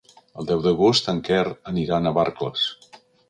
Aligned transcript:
El 0.43 0.45
deu 0.51 0.63
d'agost 0.63 1.11
en 1.13 1.19
Quer 1.27 1.43
anirà 1.73 1.95
a 1.99 2.05
Navarcles. 2.09 2.67